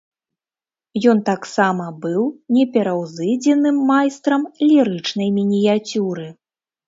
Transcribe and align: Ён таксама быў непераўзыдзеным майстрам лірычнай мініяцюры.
Ён 1.11 1.19
таксама 1.29 1.85
быў 2.05 2.23
непераўзыдзеным 2.55 3.77
майстрам 3.91 4.41
лірычнай 4.69 5.29
мініяцюры. 5.39 6.27